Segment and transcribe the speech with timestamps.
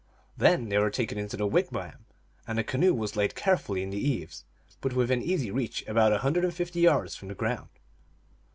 [0.35, 2.07] Then they were taken into the wigwam,
[2.47, 4.45] and the canoe was laid carefully in the eaves,
[4.81, 7.69] but within easy reach, about a hundred and fifty yards from the ground.